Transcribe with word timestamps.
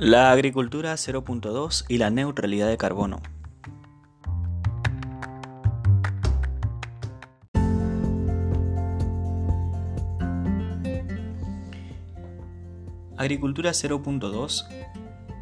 La 0.00 0.30
agricultura 0.30 0.94
0.2 0.94 1.84
y 1.88 1.98
la 1.98 2.08
neutralidad 2.08 2.68
de 2.68 2.76
carbono. 2.76 3.20
Agricultura 13.16 13.72
0.2 13.72 14.68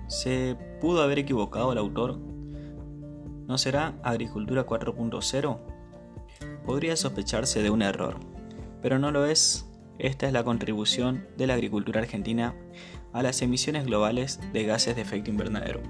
¿Se 0.09 0.57
pudo 0.81 1.03
haber 1.03 1.19
equivocado 1.19 1.73
el 1.73 1.77
autor? 1.79 2.19
¿No 3.47 3.59
será 3.59 3.93
Agricultura 4.03 4.65
4.0? 4.65 5.59
Podría 6.65 6.97
sospecharse 6.97 7.63
de 7.63 7.69
un 7.69 7.83
error, 7.83 8.17
pero 8.81 8.99
no 8.99 9.11
lo 9.11 9.27
es. 9.27 9.69
Esta 9.99 10.27
es 10.27 10.33
la 10.33 10.45
contribución 10.45 11.27
de 11.37 11.47
la 11.47 11.55
agricultura 11.55 12.01
argentina 12.01 12.55
a 13.17 13.23
las 13.23 13.41
emisiones 13.41 13.87
globales 13.87 14.39
de 14.53 14.65
gases 14.65 14.95
de 14.95 15.01
efecto 15.01 15.31
invernadero. 15.31 15.81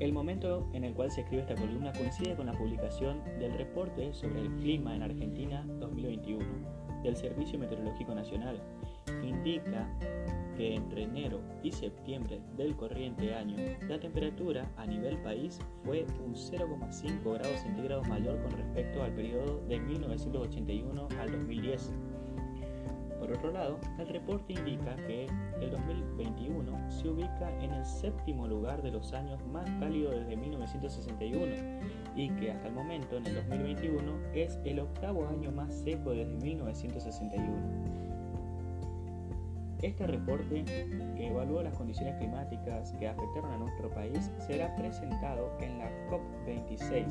El 0.00 0.12
momento 0.12 0.68
en 0.72 0.82
el 0.82 0.94
cual 0.94 1.12
se 1.12 1.20
escribe 1.20 1.42
esta 1.42 1.54
columna 1.54 1.92
coincide 1.92 2.34
con 2.34 2.46
la 2.46 2.58
publicación 2.58 3.22
del 3.38 3.56
reporte 3.56 4.12
sobre 4.14 4.40
el 4.40 4.48
clima 4.56 4.96
en 4.96 5.04
Argentina 5.04 5.64
2021 5.78 6.44
del 7.04 7.16
Servicio 7.16 7.56
Meteorológico 7.56 8.16
Nacional. 8.16 8.60
Indica 9.22 9.88
que 10.56 10.74
entre 10.74 11.04
enero 11.04 11.40
y 11.62 11.72
septiembre 11.72 12.40
del 12.56 12.76
corriente 12.76 13.34
año 13.34 13.56
la 13.88 13.98
temperatura 13.98 14.70
a 14.76 14.86
nivel 14.86 15.16
país 15.22 15.58
fue 15.84 16.06
un 16.24 16.34
0,5 16.34 17.22
grados 17.34 17.60
centígrados 17.60 18.08
mayor 18.08 18.40
con 18.42 18.52
respecto 18.52 19.02
al 19.02 19.12
periodo 19.12 19.60
de 19.68 19.80
1981 19.80 21.08
al 21.20 21.32
2010 21.32 21.92
por 23.24 23.32
otro 23.32 23.52
lado, 23.52 23.78
el 23.98 24.06
reporte 24.08 24.52
indica 24.52 24.96
que 24.96 25.26
el 25.58 25.70
2021 25.70 26.90
se 26.90 27.08
ubica 27.08 27.50
en 27.62 27.72
el 27.72 27.82
séptimo 27.86 28.46
lugar 28.46 28.82
de 28.82 28.90
los 28.90 29.14
años 29.14 29.42
más 29.46 29.64
cálidos 29.80 30.14
desde 30.14 30.36
1961 30.36 31.56
y 32.16 32.28
que 32.32 32.52
hasta 32.52 32.68
el 32.68 32.74
momento, 32.74 33.16
en 33.16 33.26
el 33.26 33.36
2021, 33.36 34.12
es 34.34 34.58
el 34.66 34.80
octavo 34.80 35.26
año 35.26 35.50
más 35.52 35.74
seco 35.74 36.10
desde 36.10 36.34
1961. 36.34 38.13
Este 39.84 40.06
reporte, 40.06 40.64
que 40.64 41.26
evalúa 41.26 41.62
las 41.62 41.76
condiciones 41.76 42.16
climáticas 42.16 42.90
que 42.92 43.06
afectaron 43.06 43.52
a 43.52 43.58
nuestro 43.58 43.90
país, 43.90 44.30
será 44.38 44.74
presentado 44.76 45.58
en 45.60 45.78
la 45.78 45.90
COP26. 46.08 47.04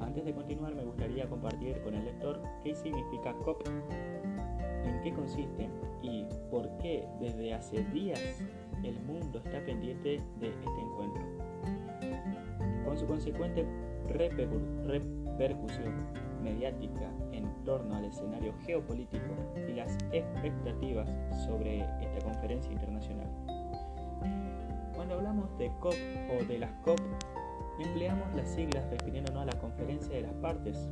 Antes 0.00 0.24
de 0.24 0.32
continuar, 0.32 0.74
me 0.74 0.82
gustaría 0.82 1.28
compartir 1.28 1.78
con 1.82 1.94
el 1.94 2.06
lector 2.06 2.40
qué 2.62 2.74
significa 2.74 3.34
COP 3.44 3.68
en 3.68 4.98
qué 5.02 5.12
consiste 5.12 5.68
y 6.00 6.24
por 6.50 6.74
qué 6.78 7.06
desde 7.20 7.52
hace 7.52 7.84
días 7.92 8.42
el 8.82 8.98
mundo 9.00 9.42
está 9.44 9.62
pendiente 9.66 10.22
de 10.40 10.48
este 10.48 10.80
encuentro. 10.80 11.22
Con 12.86 12.96
su 12.96 13.06
consecuente 13.06 13.66
repercusión 14.08 15.23
mediática 16.42 17.10
en 17.32 17.44
torno 17.64 17.96
al 17.96 18.04
escenario 18.04 18.54
geopolítico 18.64 19.34
y 19.68 19.72
las 19.72 19.96
expectativas 20.12 21.08
sobre 21.46 21.80
esta 22.00 22.24
conferencia 22.24 22.72
internacional. 22.72 23.28
Cuando 24.94 25.14
hablamos 25.14 25.56
de 25.58 25.70
COP 25.80 25.94
o 26.30 26.44
de 26.44 26.58
las 26.58 26.72
COP, 26.82 27.00
empleamos 27.80 28.34
las 28.36 28.48
siglas 28.48 28.88
refiriéndonos 28.90 29.42
a 29.42 29.46
la 29.46 29.58
conferencia 29.60 30.14
de 30.14 30.22
las 30.22 30.34
partes. 30.34 30.88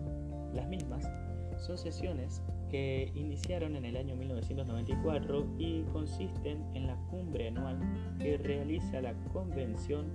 Las 0.53 0.69
mismas 0.69 1.09
son 1.59 1.79
sesiones 1.79 2.43
que 2.71 3.13
iniciaron 3.15 3.77
en 3.77 3.85
el 3.85 3.97
año 3.97 4.17
1994 4.17 5.47
y 5.59 5.83
consisten 5.93 6.65
en 6.75 6.87
la 6.87 6.97
cumbre 7.11 7.49
anual 7.49 7.79
que 8.19 8.39
realiza 8.39 9.01
la 9.01 9.15
Convención 9.33 10.07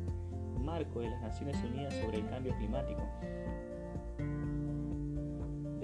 Marco 0.60 1.00
de 1.00 1.10
las 1.10 1.22
Naciones 1.22 1.56
Unidas 1.64 1.94
sobre 1.96 2.18
el 2.18 2.30
Cambio 2.30 2.56
Climático. 2.58 3.02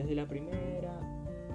Desde 0.04 0.16
la 0.16 0.28
primera 0.28 1.00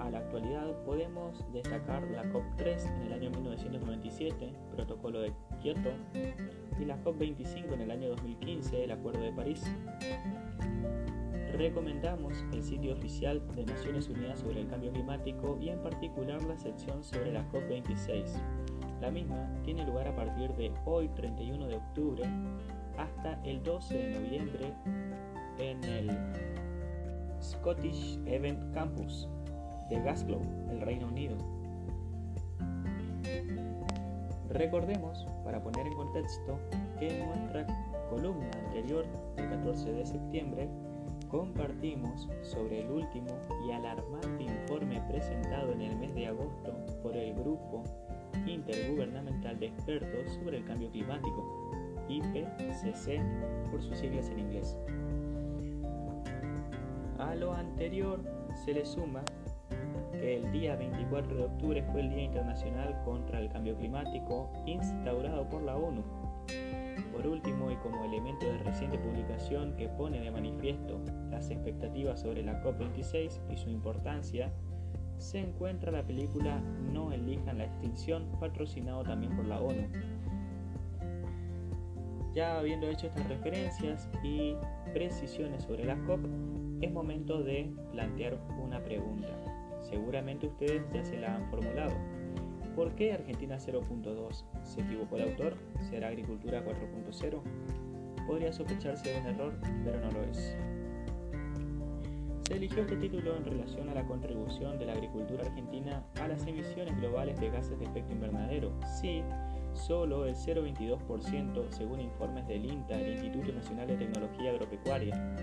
a 0.00 0.08
la 0.08 0.20
actualidad 0.20 0.82
podemos 0.86 1.44
destacar 1.52 2.02
la 2.10 2.24
COP3 2.32 2.96
en 2.96 3.02
el 3.02 3.12
año 3.12 3.28
1997, 3.28 4.54
Protocolo 4.74 5.20
de 5.20 5.34
Kioto, 5.60 5.90
y 6.80 6.86
la 6.86 6.96
COP25 7.04 7.74
en 7.74 7.82
el 7.82 7.90
año 7.90 8.08
2015, 8.08 8.84
el 8.84 8.90
Acuerdo 8.92 9.20
de 9.20 9.32
París 9.32 9.62
recomendamos 11.58 12.42
el 12.54 12.62
sitio 12.62 12.94
oficial 12.94 13.46
de 13.54 13.66
Naciones 13.66 14.08
Unidas 14.08 14.38
sobre 14.38 14.62
el 14.62 14.68
Cambio 14.68 14.92
Climático 14.92 15.58
y 15.60 15.68
en 15.68 15.82
particular 15.82 16.42
la 16.44 16.56
sección 16.56 17.04
sobre 17.04 17.32
la 17.32 17.46
COP26. 17.50 18.30
La 19.02 19.10
misma 19.10 19.46
tiene 19.62 19.84
lugar 19.84 20.08
a 20.08 20.16
partir 20.16 20.54
de 20.54 20.72
hoy 20.86 21.10
31 21.10 21.66
de 21.66 21.76
octubre 21.76 22.22
hasta 22.96 23.38
el 23.44 23.62
12 23.62 23.94
de 23.94 24.20
noviembre 24.20 24.72
en 25.58 25.84
el 25.84 26.08
Scottish 27.40 28.18
Event 28.26 28.72
Campus 28.74 29.28
de 29.88 30.00
Glasgow, 30.00 30.40
el 30.70 30.80
Reino 30.80 31.06
Unido. 31.06 31.36
Recordemos, 34.50 35.26
para 35.44 35.62
poner 35.62 35.86
en 35.86 35.94
contexto, 35.94 36.58
que 36.98 37.08
en 37.08 37.26
nuestra 37.26 37.66
columna 38.10 38.50
anterior 38.64 39.06
del 39.36 39.48
14 39.50 39.92
de 39.92 40.06
septiembre 40.06 40.68
compartimos 41.30 42.28
sobre 42.42 42.80
el 42.80 42.90
último 42.90 43.28
y 43.66 43.72
alarmante 43.72 44.44
informe 44.44 45.02
presentado 45.08 45.72
en 45.72 45.82
el 45.82 45.96
mes 45.96 46.14
de 46.14 46.26
agosto 46.26 46.72
por 47.02 47.16
el 47.16 47.34
Grupo 47.34 47.84
Intergubernamental 48.46 49.58
de 49.58 49.66
Expertos 49.66 50.32
sobre 50.34 50.58
el 50.58 50.64
Cambio 50.64 50.90
Climático, 50.90 51.70
IPCC 52.08 53.20
por 53.70 53.82
sus 53.82 53.96
siglas 53.98 54.30
en 54.30 54.38
inglés. 54.38 54.76
A 57.28 57.34
lo 57.34 57.52
anterior 57.52 58.20
se 58.64 58.72
le 58.72 58.86
suma 58.86 59.22
que 60.12 60.36
el 60.36 60.50
día 60.50 60.76
24 60.76 61.36
de 61.36 61.44
octubre 61.44 61.82
fue 61.92 62.00
el 62.00 62.10
Día 62.10 62.24
Internacional 62.24 63.00
contra 63.04 63.38
el 63.38 63.50
Cambio 63.50 63.76
Climático 63.76 64.50
instaurado 64.66 65.48
por 65.48 65.62
la 65.62 65.76
ONU 65.76 66.02
por 67.12 67.26
último, 67.26 67.70
y 67.70 67.76
como 67.76 68.04
elemento 68.04 68.46
de 68.46 68.58
reciente 68.58 68.96
publicación 68.96 69.74
que 69.76 69.88
pone 69.88 70.20
de 70.20 70.30
manifiesto 70.30 71.00
las 71.30 71.50
expectativas 71.50 72.20
sobre 72.20 72.44
la 72.44 72.62
COP26 72.62 73.40
y 73.52 73.56
su 73.56 73.70
importancia, 73.70 74.52
se 75.16 75.40
encuentra 75.40 75.90
la 75.90 76.04
película 76.06 76.60
No 76.92 77.12
elijan 77.12 77.58
la 77.58 77.64
extinción, 77.64 78.28
patrocinado 78.38 79.02
también 79.02 79.34
por 79.34 79.46
la 79.46 79.60
ONU. 79.60 79.88
Ya 82.34 82.58
habiendo 82.58 82.86
hecho 82.86 83.08
estas 83.08 83.28
referencias 83.28 84.08
y 84.22 84.54
precisiones 84.92 85.64
sobre 85.64 85.86
la 85.86 85.96
COP, 86.04 86.20
es 86.80 86.92
momento 86.92 87.42
de 87.42 87.72
plantear 87.92 88.38
una 88.62 88.82
pregunta. 88.82 89.28
Seguramente 89.80 90.46
ustedes 90.46 90.82
ya 90.92 91.04
se 91.04 91.18
la 91.18 91.36
han 91.36 91.50
formulado. 91.50 91.94
¿Por 92.74 92.94
qué 92.94 93.12
Argentina 93.12 93.56
0.2? 93.56 94.44
¿Se 94.62 94.80
equivocó 94.80 95.16
el 95.16 95.30
autor? 95.30 95.56
¿Será 95.90 96.08
Agricultura 96.08 96.64
4.0? 96.64 97.40
Podría 98.26 98.52
sospecharse 98.52 99.10
de 99.10 99.20
un 99.20 99.26
error, 99.26 99.54
pero 99.84 100.00
no 100.00 100.12
lo 100.12 100.22
es. 100.22 100.56
Se 102.46 102.54
eligió 102.54 102.82
este 102.82 102.96
título 102.96 103.36
en 103.36 103.44
relación 103.44 103.88
a 103.88 103.94
la 103.94 104.06
contribución 104.06 104.78
de 104.78 104.86
la 104.86 104.92
agricultura 104.92 105.44
argentina 105.44 106.02
a 106.20 106.28
las 106.28 106.46
emisiones 106.46 106.96
globales 106.98 107.38
de 107.40 107.50
gases 107.50 107.78
de 107.78 107.84
efecto 107.84 108.12
invernadero. 108.12 108.72
Sí, 109.00 109.22
solo 109.74 110.24
el 110.24 110.34
0,22% 110.34 111.70
según 111.70 112.00
informes 112.00 112.46
del 112.46 112.64
INTA, 112.64 112.98
el 113.00 113.12
Instituto 113.12 113.52
Nacional 113.52 113.88
de 113.88 113.96
Tecnología 113.96 114.50
Agropecuaria. 114.50 115.36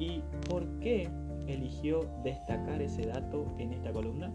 ¿Y 0.00 0.22
por 0.48 0.66
qué 0.80 1.08
eligió 1.46 2.00
destacar 2.24 2.82
ese 2.82 3.06
dato 3.06 3.46
en 3.58 3.72
esta 3.72 3.92
columna? 3.92 4.32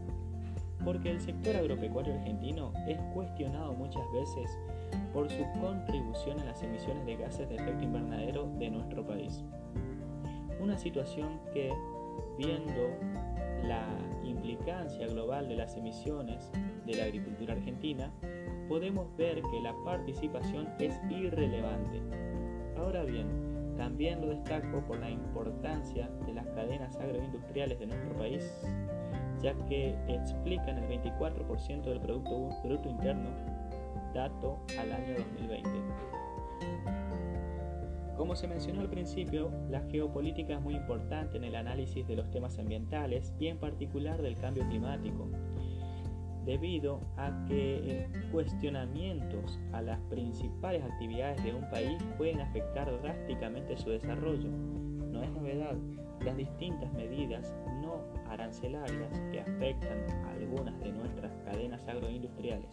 porque 0.85 1.09
el 1.09 1.19
sector 1.19 1.55
agropecuario 1.55 2.13
argentino 2.13 2.71
es 2.87 2.99
cuestionado 3.13 3.73
muchas 3.73 4.03
veces 4.13 4.57
por 5.13 5.29
su 5.29 5.43
contribución 5.59 6.39
a 6.39 6.45
las 6.45 6.61
emisiones 6.61 7.05
de 7.05 7.17
gases 7.17 7.49
de 7.49 7.55
efecto 7.55 7.83
invernadero 7.83 8.47
de 8.59 8.69
nuestro 8.69 9.05
país. 9.05 9.43
Una 10.61 10.77
situación 10.77 11.39
que, 11.51 11.73
viendo 12.37 12.89
la 13.63 13.87
implicancia 14.23 15.07
global 15.07 15.47
de 15.47 15.55
las 15.55 15.75
emisiones 15.75 16.51
de 16.85 16.95
la 16.95 17.05
agricultura 17.05 17.53
argentina, 17.53 18.11
podemos 18.69 19.07
ver 19.17 19.41
que 19.41 19.61
la 19.61 19.73
participación 19.83 20.69
es 20.79 20.99
irrelevante. 21.09 22.01
Ahora 22.77 23.03
bien, 23.03 23.54
también 23.77 24.21
lo 24.21 24.27
destaco 24.27 24.81
por 24.85 24.99
la 24.99 25.09
importancia 25.09 26.09
de 26.25 26.33
las 26.33 26.47
cadenas 26.47 26.95
agroindustriales 26.97 27.79
de 27.79 27.87
nuestro 27.87 28.13
país 28.17 28.51
ya 29.41 29.53
que 29.67 29.95
explican 30.07 30.77
el 30.77 31.01
24% 31.01 31.83
del 31.83 32.01
Producto 32.01 32.49
Bruto 32.63 32.89
Interno, 32.89 33.29
dato 34.13 34.59
al 34.79 34.91
año 34.91 35.15
2020. 35.17 35.69
Como 38.17 38.35
se 38.35 38.47
mencionó 38.47 38.81
al 38.81 38.89
principio, 38.89 39.51
la 39.69 39.81
geopolítica 39.81 40.55
es 40.55 40.61
muy 40.61 40.75
importante 40.75 41.37
en 41.37 41.43
el 41.43 41.55
análisis 41.55 42.07
de 42.07 42.15
los 42.15 42.31
temas 42.31 42.57
ambientales 42.57 43.33
y 43.39 43.47
en 43.47 43.59
particular 43.59 44.21
del 44.21 44.35
cambio 44.37 44.65
climático, 44.67 45.27
debido 46.45 46.99
a 47.17 47.31
que 47.47 48.07
cuestionamientos 48.31 49.59
a 49.73 49.81
las 49.81 49.99
principales 50.09 50.83
actividades 50.83 51.43
de 51.43 51.53
un 51.53 51.69
país 51.69 52.01
pueden 52.17 52.39
afectar 52.41 52.89
drásticamente 53.01 53.75
su 53.77 53.89
desarrollo. 53.89 54.49
No 54.49 55.23
es 55.23 55.31
novedad 55.31 55.75
las 56.23 56.37
distintas 56.37 56.91
medidas 56.93 57.53
no 57.81 58.03
arancelarias 58.29 59.19
que 59.31 59.41
afectan 59.41 59.99
a 60.25 60.31
algunas 60.33 60.79
de 60.79 60.91
nuestras 60.91 61.31
cadenas 61.45 61.87
agroindustriales. 61.87 62.69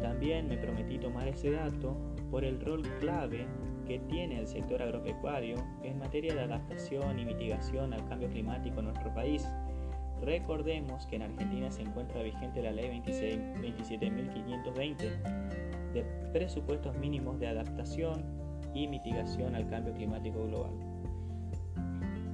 También 0.00 0.48
me 0.48 0.56
prometí 0.58 0.98
tomar 0.98 1.28
ese 1.28 1.50
dato 1.50 1.96
por 2.30 2.44
el 2.44 2.60
rol 2.60 2.82
clave 3.00 3.46
que 3.88 3.98
tiene 4.00 4.38
el 4.38 4.46
sector 4.46 4.82
agropecuario 4.82 5.56
en 5.82 5.98
materia 5.98 6.34
de 6.34 6.42
adaptación 6.42 7.18
y 7.18 7.24
mitigación 7.24 7.94
al 7.94 8.06
cambio 8.06 8.28
climático 8.28 8.80
en 8.80 8.84
nuestro 8.84 9.14
país. 9.14 9.48
Recordemos 10.20 11.06
que 11.06 11.16
en 11.16 11.22
Argentina 11.22 11.70
se 11.70 11.80
encuentra 11.82 12.22
vigente 12.22 12.60
la 12.60 12.70
ley 12.70 13.00
27.520 13.00 15.92
de 15.94 16.04
presupuestos 16.32 16.94
mínimos 16.98 17.40
de 17.40 17.48
adaptación 17.48 18.22
y 18.74 18.86
mitigación 18.86 19.54
al 19.54 19.66
cambio 19.70 19.94
climático 19.94 20.46
global. 20.46 20.72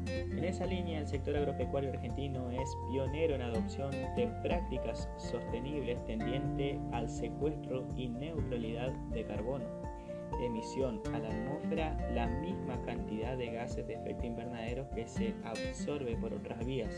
En 0.09 0.45
esa 0.45 0.67
línea, 0.67 0.99
el 0.99 1.07
sector 1.07 1.37
agropecuario 1.37 1.91
argentino 1.91 2.51
es 2.51 2.69
pionero 2.91 3.37
en 3.37 3.43
adopción 3.43 3.93
de 3.93 4.29
prácticas 4.43 5.09
sostenibles 5.17 6.05
tendiente 6.05 6.81
al 6.93 7.09
secuestro 7.09 7.87
y 7.97 8.09
neutralidad 8.09 8.93
de 9.13 9.25
carbono, 9.25 9.94
emisión 10.41 11.01
a 11.13 11.19
la 11.19 11.29
atmósfera 11.29 11.97
la 12.13 12.27
misma 12.27 12.81
cantidad 12.83 13.37
de 13.37 13.53
gases 13.53 13.87
de 13.87 13.95
efecto 13.95 14.27
invernadero 14.27 14.89
que 14.91 15.07
se 15.07 15.35
absorbe 15.45 16.17
por 16.17 16.33
otras 16.33 16.65
vías. 16.65 16.95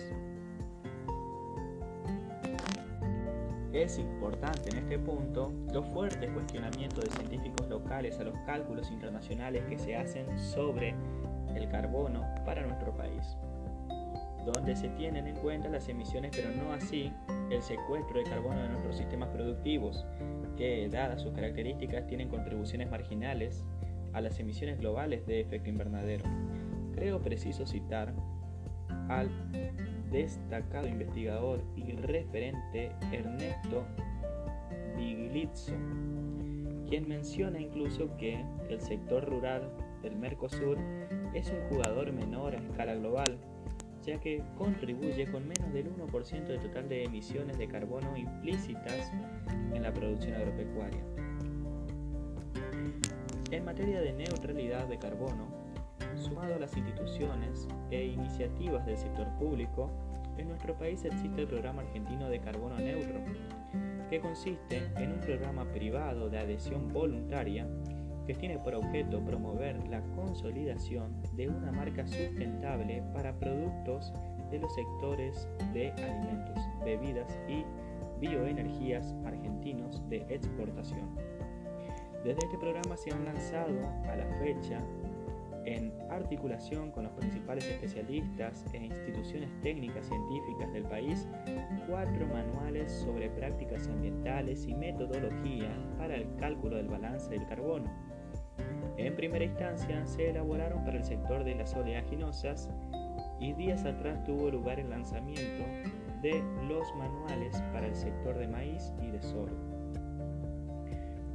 Es 3.72 3.98
importante 3.98 4.70
en 4.70 4.78
este 4.78 4.98
punto 4.98 5.52
los 5.70 5.86
fuertes 5.88 6.30
cuestionamientos 6.30 7.04
de 7.04 7.10
científicos 7.10 7.68
locales 7.68 8.18
a 8.18 8.24
los 8.24 8.38
cálculos 8.46 8.90
internacionales 8.90 9.64
que 9.68 9.78
se 9.78 9.94
hacen 9.94 10.38
sobre 10.38 10.94
el 11.54 11.68
carbono 11.68 12.22
para 12.46 12.66
nuestro 12.66 12.96
país, 12.96 13.36
donde 14.46 14.74
se 14.76 14.88
tienen 14.90 15.26
en 15.26 15.36
cuenta 15.36 15.68
las 15.68 15.88
emisiones 15.88 16.32
pero 16.34 16.50
no 16.52 16.72
así 16.72 17.12
el 17.50 17.60
secuestro 17.60 18.18
de 18.18 18.24
carbono 18.24 18.62
de 18.62 18.68
nuestros 18.68 18.96
sistemas 18.96 19.28
productivos, 19.28 20.06
que 20.56 20.88
dadas 20.88 21.22
sus 21.22 21.32
características 21.32 22.06
tienen 22.06 22.28
contribuciones 22.28 22.90
marginales 22.90 23.64
a 24.12 24.20
las 24.20 24.38
emisiones 24.40 24.78
globales 24.78 25.26
de 25.26 25.40
efecto 25.40 25.68
invernadero. 25.68 26.24
Creo 26.94 27.20
preciso 27.20 27.66
citar 27.66 28.14
al 29.08 29.30
destacado 30.10 30.88
investigador 30.88 31.62
y 31.76 31.92
referente 31.92 32.90
Ernesto 33.12 33.84
Biglizzo, 34.96 35.74
quien 36.88 37.08
menciona 37.08 37.60
incluso 37.60 38.16
que 38.16 38.42
el 38.70 38.80
sector 38.80 39.24
rural 39.28 39.70
del 40.02 40.16
Mercosur 40.16 40.78
es 41.34 41.50
un 41.50 41.60
jugador 41.68 42.12
menor 42.12 42.54
a 42.54 42.58
escala 42.58 42.94
global, 42.94 43.38
ya 44.06 44.18
que 44.20 44.42
contribuye 44.56 45.26
con 45.30 45.46
menos 45.48 45.72
del 45.72 45.92
1% 45.92 46.46
del 46.46 46.60
total 46.60 46.88
de 46.88 47.04
emisiones 47.04 47.58
de 47.58 47.66
carbono 47.66 48.16
implícitas 48.16 49.12
en 49.74 49.82
la 49.82 49.92
producción 49.92 50.34
agropecuaria. 50.34 51.02
En 53.50 53.64
materia 53.64 54.00
de 54.00 54.12
neutralidad 54.12 54.86
de 54.86 54.98
carbono, 54.98 55.48
sumado 56.14 56.54
a 56.54 56.58
las 56.58 56.76
instituciones 56.76 57.66
e 57.90 58.04
iniciativas 58.04 58.86
del 58.86 58.96
sector 58.96 59.28
público, 59.38 59.90
en 60.38 60.48
nuestro 60.48 60.76
país 60.76 61.04
existe 61.04 61.42
el 61.42 61.48
Programa 61.48 61.82
Argentino 61.82 62.28
de 62.28 62.40
Carbono 62.40 62.76
Neutro, 62.76 63.20
que 64.08 64.20
consiste 64.20 64.82
en 64.96 65.12
un 65.12 65.20
programa 65.20 65.64
privado 65.72 66.28
de 66.28 66.38
adhesión 66.38 66.92
voluntaria 66.92 67.66
que 68.26 68.34
tiene 68.34 68.58
por 68.58 68.74
objeto 68.74 69.20
promover 69.24 69.86
la 69.88 70.02
consolidación 70.14 71.14
de 71.36 71.48
una 71.48 71.70
marca 71.70 72.06
sustentable 72.06 73.02
para 73.14 73.38
productos 73.38 74.12
de 74.50 74.58
los 74.58 74.74
sectores 74.74 75.48
de 75.72 75.90
alimentos, 75.92 76.58
bebidas 76.84 77.38
y 77.48 77.64
bioenergías 78.20 79.14
argentinos 79.24 80.02
de 80.08 80.18
exportación. 80.28 81.08
Desde 82.24 82.44
este 82.44 82.58
programa 82.58 82.96
se 82.96 83.12
han 83.12 83.24
lanzado 83.24 83.78
a 84.10 84.16
la 84.16 84.26
fecha, 84.38 84.82
en 85.64 85.92
articulación 86.10 86.92
con 86.92 87.02
los 87.04 87.12
principales 87.14 87.64
especialistas 87.66 88.64
e 88.72 88.84
instituciones 88.84 89.50
técnicas 89.62 90.06
científicas 90.06 90.72
del 90.72 90.84
país, 90.84 91.26
cuatro 91.88 92.24
manuales 92.28 92.92
sobre 92.92 93.28
prácticas 93.30 93.88
ambientales 93.88 94.64
y 94.66 94.74
metodología 94.74 95.76
para 95.98 96.14
el 96.14 96.32
cálculo 96.36 96.76
del 96.76 96.86
balance 96.86 97.28
del 97.30 97.44
carbono 97.46 97.90
en 98.96 99.14
primera 99.14 99.44
instancia 99.44 100.06
se 100.06 100.30
elaboraron 100.30 100.84
para 100.84 100.98
el 100.98 101.04
sector 101.04 101.44
de 101.44 101.54
las 101.54 101.74
oleaginosas 101.74 102.70
y 103.40 103.52
días 103.52 103.84
atrás 103.84 104.24
tuvo 104.24 104.50
lugar 104.50 104.80
el 104.80 104.90
lanzamiento 104.90 105.64
de 106.22 106.42
los 106.66 106.94
manuales 106.96 107.60
para 107.72 107.86
el 107.86 107.94
sector 107.94 108.38
de 108.38 108.48
maíz 108.48 108.92
y 109.02 109.10
de 109.10 109.22
sorgo. 109.22 109.56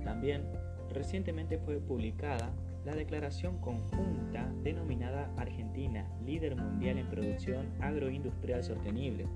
También 0.04 0.44
recientemente 0.90 1.58
fue 1.60 1.80
publicada 1.80 2.52
la 2.84 2.96
declaración 2.96 3.60
conjunta 3.60 4.52
denominada 4.64 5.32
Argentina, 5.38 6.08
líder 6.26 6.56
mundial 6.56 6.98
en 6.98 7.08
producción 7.10 7.68
agroindustrial 7.80 8.64
sostenible, 8.64 9.28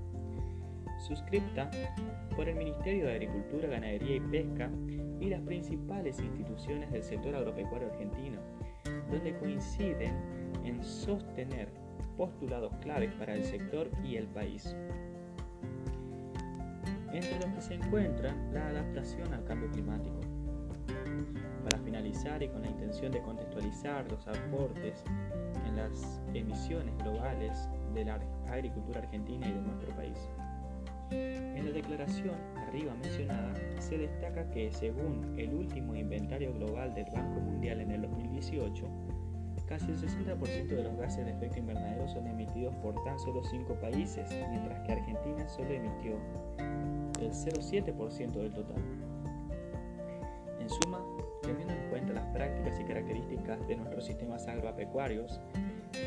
suscripta 1.06 1.70
por 2.34 2.48
el 2.48 2.56
Ministerio 2.56 3.06
de 3.06 3.12
Agricultura, 3.12 3.68
Ganadería 3.68 4.16
y 4.16 4.20
Pesca 4.20 4.70
y 5.20 5.30
las 5.30 5.40
principales 5.42 6.18
instituciones 6.20 6.90
del 6.90 7.02
sector 7.02 7.34
agropecuario 7.34 7.88
argentino, 7.90 8.40
donde 9.10 9.36
coinciden 9.38 10.14
en 10.64 10.82
sostener 10.82 11.68
postulados 12.16 12.74
claves 12.82 13.12
para 13.14 13.34
el 13.34 13.44
sector 13.44 13.90
y 14.04 14.16
el 14.16 14.26
país. 14.26 14.76
Entre 17.12 17.38
los 17.40 17.54
que 17.54 17.62
se 17.62 17.74
encuentran 17.74 18.52
la 18.52 18.68
adaptación 18.68 19.32
al 19.32 19.44
cambio 19.44 19.70
climático. 19.70 20.20
Para 21.64 21.78
finalizar 21.82 22.42
y 22.42 22.48
con 22.48 22.62
la 22.62 22.68
intención 22.68 23.10
de 23.12 23.22
contextualizar 23.22 24.10
los 24.10 24.26
aportes 24.28 25.02
en 25.66 25.76
las 25.76 26.20
emisiones 26.34 26.96
globales 26.98 27.68
de 27.94 28.04
la 28.04 28.20
agricultura 28.48 29.00
argentina 29.00 29.48
y 29.48 29.52
de 29.52 29.60
nuestro 29.62 29.94
país. 29.96 30.28
Declaración 31.88 32.34
arriba 32.56 32.92
mencionada 33.00 33.54
se 33.78 33.96
destaca 33.96 34.50
que 34.50 34.72
según 34.72 35.38
el 35.38 35.54
último 35.54 35.94
inventario 35.94 36.52
global 36.52 36.92
del 36.94 37.04
Banco 37.14 37.40
Mundial 37.40 37.80
en 37.80 37.92
el 37.92 38.02
2018, 38.02 38.84
casi 39.68 39.92
el 39.92 39.96
60% 39.96 40.66
de 40.66 40.82
los 40.82 40.96
gases 40.96 41.24
de 41.24 41.30
efecto 41.30 41.60
invernadero 41.60 42.08
son 42.08 42.26
emitidos 42.26 42.74
por 42.76 43.00
tan 43.04 43.16
solo 43.20 43.40
5 43.44 43.72
países, 43.74 44.28
mientras 44.50 44.80
que 44.80 44.92
Argentina 44.94 45.48
solo 45.48 45.70
emitió 45.70 46.18
el 47.20 47.30
0,7% 47.30 48.32
del 48.32 48.52
total. 48.52 48.82
En 50.58 50.68
suma, 50.68 51.00
teniendo 51.42 51.72
en 51.72 51.88
cuenta 51.88 52.14
las 52.14 52.26
prácticas 52.34 52.80
y 52.80 52.84
características 52.84 53.64
de 53.68 53.76
nuestros 53.76 54.06
sistemas 54.06 54.48
agropecuarios 54.48 55.40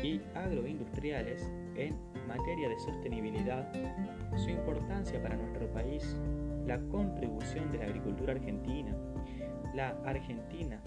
y 0.02 0.20
agroindustriales 0.34 1.50
en 1.74 1.96
materia 2.30 2.68
de 2.68 2.78
sostenibilidad, 2.78 3.66
su 4.36 4.50
importancia 4.50 5.20
para 5.20 5.36
nuestro 5.36 5.66
país, 5.72 6.16
la 6.64 6.78
contribución 6.88 7.70
de 7.72 7.78
la 7.78 7.84
agricultura 7.86 8.34
argentina, 8.34 8.96
la 9.74 9.96
Argentina, 10.04 10.80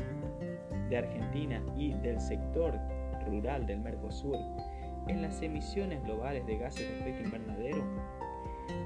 de 0.90 0.98
Argentina 0.98 1.62
y 1.76 1.94
del 1.96 2.20
sector 2.22 2.80
rural 3.28 3.66
del 3.66 3.82
Mercosur 3.82 4.38
en 5.08 5.22
las 5.22 5.42
emisiones 5.42 6.02
globales 6.04 6.46
de 6.46 6.58
gases 6.58 6.88
de 6.90 7.00
efecto 7.00 7.24
invernadero, 7.24 7.84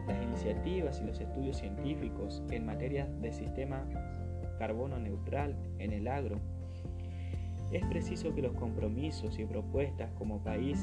las 0.07 0.23
iniciativas 0.23 0.99
y 0.99 1.05
los 1.05 1.19
estudios 1.19 1.57
científicos 1.57 2.41
en 2.49 2.65
materia 2.65 3.05
de 3.21 3.31
sistema 3.31 3.85
carbono 4.57 4.97
neutral 4.97 5.55
en 5.77 5.93
el 5.93 6.07
agro, 6.07 6.39
es 7.71 7.85
preciso 7.85 8.33
que 8.33 8.41
los 8.41 8.53
compromisos 8.53 9.37
y 9.39 9.45
propuestas 9.45 10.09
como 10.13 10.41
país 10.41 10.79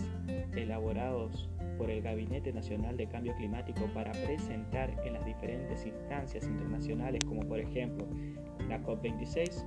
elaborados 0.55 1.49
por 1.79 1.91
el 1.91 2.03
Gabinete 2.03 2.53
Nacional 2.53 2.97
de 2.97 3.07
Cambio 3.07 3.35
Climático 3.37 3.87
para 3.93 4.13
presentar 4.13 4.91
en 5.05 5.15
las 5.15 5.25
diferentes 5.25 5.87
instancias 5.87 6.47
internacionales 6.47 7.21
como 7.27 7.43
por 7.43 7.59
ejemplo 7.59 8.07
la 8.69 8.83
COP26, 8.83 9.65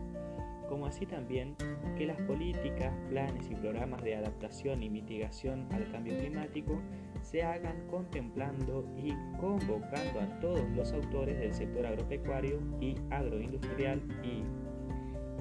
como 0.68 0.86
así 0.86 1.06
también 1.06 1.56
que 1.98 2.06
las 2.06 2.20
políticas, 2.22 2.94
planes 3.10 3.50
y 3.50 3.56
programas 3.56 4.04
de 4.04 4.16
adaptación 4.16 4.84
y 4.84 4.90
mitigación 4.90 5.68
al 5.72 5.90
cambio 5.92 6.18
climático 6.18 6.82
se 7.22 7.44
hagan 7.44 7.88
contemplando 7.88 8.86
y 8.98 9.14
convocando 9.40 10.22
a 10.22 10.40
todos 10.40 10.70
los 10.72 10.92
autores 10.94 11.40
del 11.40 11.54
sector 11.54 11.86
agropecuario 11.86 12.60
y 12.80 12.96
agroindustrial 13.10 14.02
y 14.24 14.44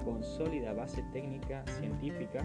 con 0.04 0.22
sólida 0.22 0.72
base 0.72 1.02
técnica 1.12 1.64
científica 1.66 2.44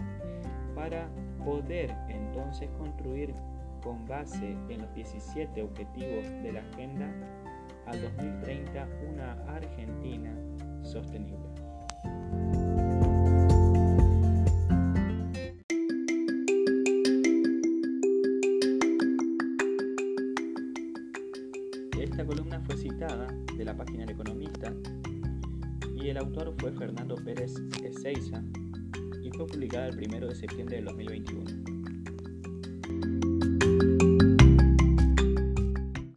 para 0.74 1.08
poder 1.44 1.94
entonces 2.08 2.68
construir 2.78 3.34
con 3.82 4.06
base 4.06 4.56
en 4.68 4.82
los 4.82 4.94
17 4.94 5.62
objetivos 5.62 6.24
de 6.42 6.52
la 6.52 6.60
Agenda 6.60 7.10
al 7.86 8.00
2030 8.00 8.88
una 9.10 9.32
Argentina 9.48 10.32
sostenible. 10.82 11.38
Esta 22.00 22.26
columna 22.26 22.60
fue 22.60 22.76
citada 22.76 23.26
de 23.56 23.64
la 23.64 23.76
página 23.76 24.00
del 24.00 24.10
economista 24.10 24.72
y 25.94 26.08
el 26.08 26.16
autor 26.18 26.54
fue 26.58 26.72
Fernando 26.72 27.16
Pérez 27.16 27.54
Ezeiza 27.82 28.42
y 29.22 29.30
fue 29.30 29.46
publicada 29.46 29.88
el 29.88 29.98
1 29.98 30.26
de 30.26 30.34
septiembre 30.34 30.76
de 30.76 30.82
2021. 30.82 31.81